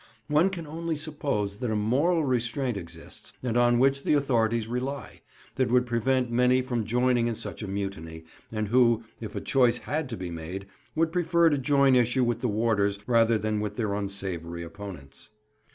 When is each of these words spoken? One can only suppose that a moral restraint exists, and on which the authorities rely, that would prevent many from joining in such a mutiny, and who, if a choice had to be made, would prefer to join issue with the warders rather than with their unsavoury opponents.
One 0.29 0.49
can 0.49 0.65
only 0.65 0.95
suppose 0.95 1.57
that 1.57 1.69
a 1.69 1.75
moral 1.75 2.23
restraint 2.25 2.75
exists, 2.75 3.33
and 3.43 3.55
on 3.55 3.77
which 3.77 4.01
the 4.01 4.15
authorities 4.15 4.67
rely, 4.67 5.21
that 5.57 5.69
would 5.69 5.85
prevent 5.85 6.31
many 6.31 6.63
from 6.63 6.85
joining 6.85 7.27
in 7.27 7.35
such 7.35 7.61
a 7.61 7.67
mutiny, 7.67 8.23
and 8.51 8.69
who, 8.69 9.03
if 9.19 9.35
a 9.35 9.41
choice 9.41 9.77
had 9.77 10.09
to 10.09 10.17
be 10.17 10.31
made, 10.31 10.65
would 10.95 11.11
prefer 11.11 11.51
to 11.51 11.57
join 11.59 11.95
issue 11.95 12.23
with 12.23 12.41
the 12.41 12.47
warders 12.47 12.97
rather 13.05 13.37
than 13.37 13.59
with 13.59 13.75
their 13.75 13.93
unsavoury 13.93 14.63
opponents. 14.63 15.29